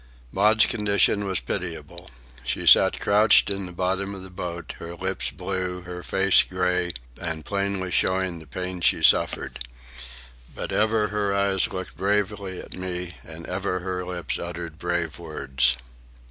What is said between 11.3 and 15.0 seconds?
eyes looked bravely at me, and ever her lips uttered